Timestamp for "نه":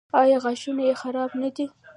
1.41-1.49